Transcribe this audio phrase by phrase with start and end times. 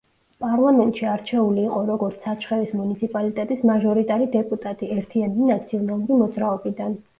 [0.43, 7.01] პარლამენტში არჩეული იყო როგორც საჩხერის მუნიციპალიტეტის მაჟორიტარი დეპუტატი ერთიანი ნაციონალური მოძრაობიდან.